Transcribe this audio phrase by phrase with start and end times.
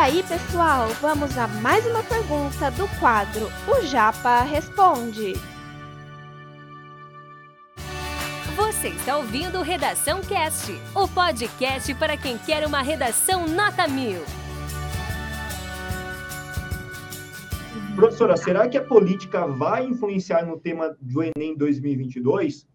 [0.00, 5.34] aí, pessoal, vamos a mais uma pergunta do quadro O Japa Responde.
[8.56, 14.22] Você está ouvindo Redação Cast, o podcast para quem quer uma redação nota mil.
[17.94, 22.66] Professora, será que a política vai influenciar no tema do Enem 2022?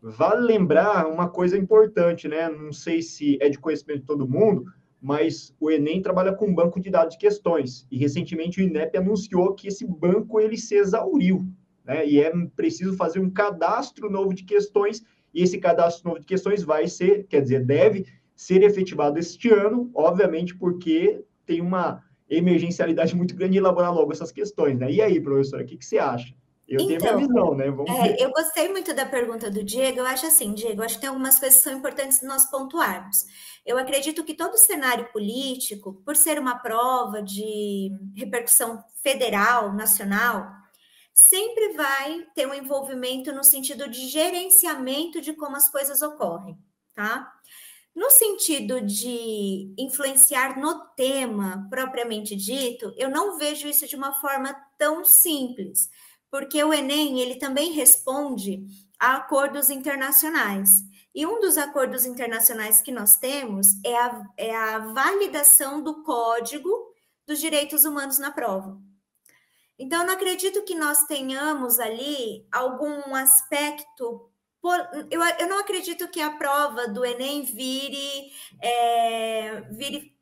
[0.00, 2.48] Vale lembrar uma coisa importante, né?
[2.48, 4.64] Não sei se é de conhecimento de todo mundo,
[5.06, 7.86] mas o Enem trabalha com um banco de dados de questões.
[7.92, 11.46] E recentemente o INEP anunciou que esse banco ele se exauriu,
[11.84, 12.04] né?
[12.04, 16.64] E é preciso fazer um cadastro novo de questões, e esse cadastro novo de questões
[16.64, 23.36] vai ser, quer dizer, deve ser efetivado este ano, obviamente, porque tem uma emergencialidade muito
[23.36, 24.90] grande em elaborar logo essas questões, né?
[24.90, 26.34] E aí, professora, o que, que você acha?
[26.68, 27.70] Eu então, tenho minha então, visão, né?
[27.70, 30.00] Vamos é, eu gostei muito da pergunta do Diego.
[30.00, 33.24] Eu acho assim, Diego, acho que tem algumas coisas que são importantes nós pontuarmos.
[33.64, 40.50] Eu acredito que todo cenário político, por ser uma prova de repercussão federal, nacional,
[41.14, 46.58] sempre vai ter um envolvimento no sentido de gerenciamento de como as coisas ocorrem,
[46.94, 47.32] tá?
[47.94, 54.54] No sentido de influenciar no tema propriamente dito, eu não vejo isso de uma forma
[54.76, 55.88] tão simples,
[56.36, 58.62] porque o Enem ele também responde
[59.00, 60.68] a acordos internacionais.
[61.14, 66.70] E um dos acordos internacionais que nós temos é a, é a validação do Código
[67.26, 68.78] dos Direitos Humanos na prova.
[69.78, 74.30] Então, não acredito que nós tenhamos ali algum aspecto
[75.10, 80.12] eu, eu não acredito que a prova do Enem vire, é, vire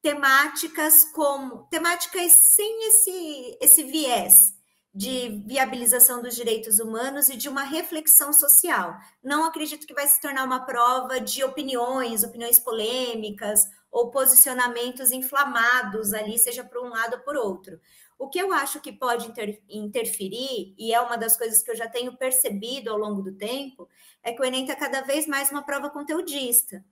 [0.00, 4.58] temáticas como temáticas sem esse, esse viés
[4.92, 8.96] de viabilização dos direitos humanos e de uma reflexão social.
[9.22, 16.12] Não acredito que vai se tornar uma prova de opiniões, opiniões polêmicas ou posicionamentos inflamados
[16.12, 17.80] ali, seja por um lado ou por outro.
[18.18, 21.76] O que eu acho que pode inter, interferir, e é uma das coisas que eu
[21.76, 23.88] já tenho percebido ao longo do tempo,
[24.22, 26.84] é que o Enem está cada vez mais uma prova conteudista.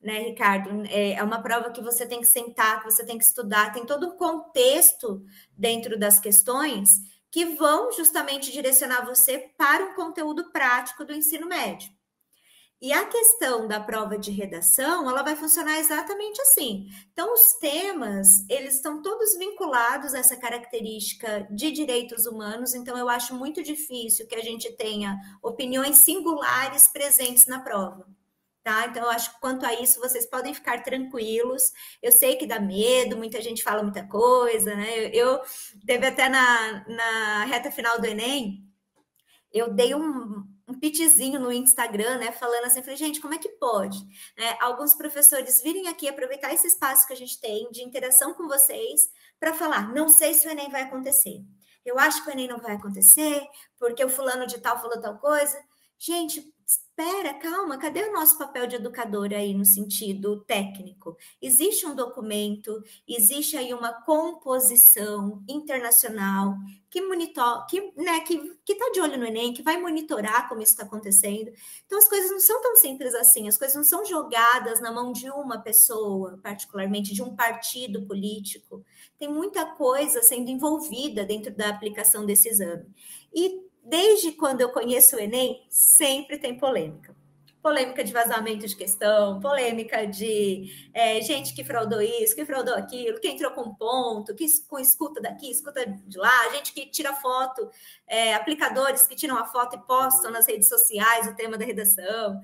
[0.00, 0.84] Né, Ricardo?
[0.86, 3.84] É, é uma prova que você tem que sentar, que você tem que estudar, tem
[3.84, 5.24] todo um contexto
[5.56, 11.90] dentro das questões que vão justamente direcionar você para um conteúdo prático do ensino médio.
[12.80, 16.86] E a questão da prova de redação, ela vai funcionar exatamente assim.
[17.12, 23.08] Então, os temas, eles estão todos vinculados a essa característica de direitos humanos, então eu
[23.08, 28.06] acho muito difícil que a gente tenha opiniões singulares presentes na prova.
[28.68, 28.84] Tá?
[28.84, 31.72] Então, eu acho que quanto a isso, vocês podem ficar tranquilos.
[32.02, 35.06] Eu sei que dá medo, muita gente fala muita coisa, né?
[35.06, 35.40] Eu,
[35.86, 38.62] teve até na, na reta final do Enem,
[39.50, 43.96] eu dei um, um no Instagram, né, falando assim, falei, gente, como é que pode?
[44.36, 48.46] É, alguns professores virem aqui aproveitar esse espaço que a gente tem de interação com
[48.46, 49.08] vocês
[49.40, 51.42] para falar, não sei se o Enem vai acontecer.
[51.86, 53.42] Eu acho que o Enem não vai acontecer,
[53.78, 55.58] porque o fulano de tal falou tal coisa.
[55.98, 61.16] Gente, espera, calma, cadê o nosso papel de educador aí no sentido técnico?
[61.42, 66.54] Existe um documento, existe aí uma composição internacional
[66.88, 70.72] que monitor, que né, que está de olho no Enem, que vai monitorar como isso
[70.72, 71.52] está acontecendo.
[71.84, 75.12] Então as coisas não são tão simples assim, as coisas não são jogadas na mão
[75.12, 78.84] de uma pessoa, particularmente de um partido político.
[79.18, 82.86] Tem muita coisa sendo envolvida dentro da aplicação desse exame.
[83.34, 87.16] E desde quando eu conheço o Enem, sempre tem polêmica.
[87.62, 93.18] Polêmica de vazamento de questão, polêmica de é, gente que fraudou isso, que fraudou aquilo,
[93.18, 97.68] que entrou com ponto, que com escuta daqui, escuta de lá, gente que tira foto,
[98.06, 102.40] é, aplicadores que tiram a foto e postam nas redes sociais o tema da redação.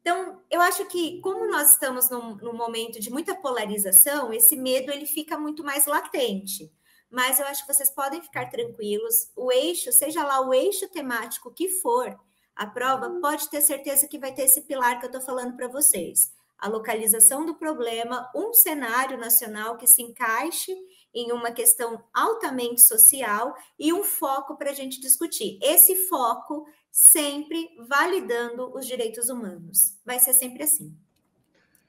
[0.00, 4.92] Então, eu acho que, como nós estamos num, num momento de muita polarização, esse medo
[4.92, 6.70] ele fica muito mais latente
[7.10, 9.30] mas eu acho que vocês podem ficar tranquilos.
[9.36, 12.18] O eixo, seja lá o eixo temático que for,
[12.54, 15.68] a prova pode ter certeza que vai ter esse pilar que eu estou falando para
[15.68, 16.32] vocês.
[16.58, 20.74] A localização do problema, um cenário nacional que se encaixe
[21.12, 25.58] em uma questão altamente social e um foco para a gente discutir.
[25.62, 29.98] Esse foco sempre validando os direitos humanos.
[30.04, 30.96] Vai ser sempre assim.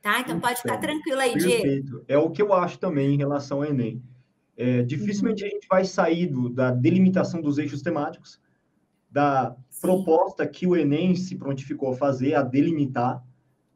[0.01, 0.19] Tá?
[0.19, 2.03] Então pode ficar tranquilo aí, Diego.
[2.07, 4.03] É o que eu acho também em relação ao Enem.
[4.57, 5.49] É, dificilmente uhum.
[5.49, 8.39] a gente vai sair do, da delimitação dos eixos temáticos,
[9.11, 9.81] da Sim.
[9.81, 13.23] proposta que o Enem se prontificou a fazer, a delimitar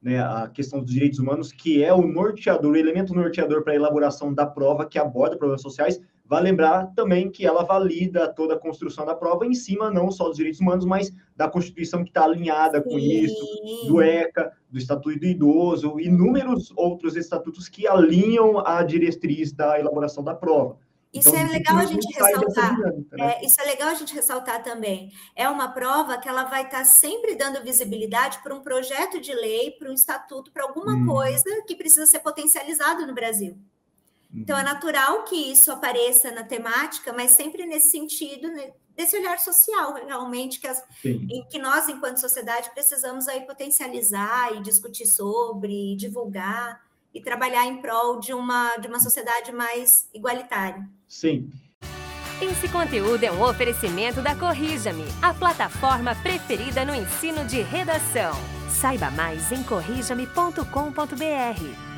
[0.01, 3.75] né, a questão dos direitos humanos, que é o norteador, o elemento norteador para a
[3.75, 5.99] elaboração da prova que aborda problemas sociais,
[6.29, 10.27] Vale lembrar também que ela valida toda a construção da prova em cima não só
[10.27, 13.23] dos direitos humanos, mas da Constituição que está alinhada com Sim.
[13.23, 19.79] isso, do ECA, do Estatuto do Idoso, inúmeros outros estatutos que alinham a diretriz da
[19.79, 20.77] elaboração da prova.
[21.11, 22.75] Isso então, é legal a gente ressaltar.
[22.75, 23.33] Dinâmica, né?
[23.33, 25.11] é, isso é legal a gente ressaltar também.
[25.35, 29.71] É uma prova que ela vai estar sempre dando visibilidade para um projeto de lei,
[29.71, 31.07] para um estatuto, para alguma hum.
[31.07, 33.57] coisa que precisa ser potencializado no Brasil.
[34.33, 34.65] Então, é uhum.
[34.65, 40.59] natural que isso apareça na temática, mas sempre nesse sentido, né, desse olhar social, realmente,
[40.59, 46.79] que, as, em que nós, enquanto sociedade, precisamos aí potencializar e discutir sobre, divulgar
[47.13, 50.87] e trabalhar em prol de uma, de uma sociedade mais igualitária.
[51.07, 51.51] Sim.
[52.41, 58.33] Esse conteúdo é um oferecimento da Corrija-me, a plataforma preferida no ensino de redação.
[58.69, 61.88] Saiba mais em corrijame.com.br.